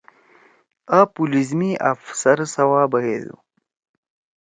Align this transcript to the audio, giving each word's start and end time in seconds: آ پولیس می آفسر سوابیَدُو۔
آ 0.99 0.99
پولیس 1.15 1.49
می 1.59 1.69
آفسر 1.91 2.37
سوابیَدُو۔ 2.53 3.35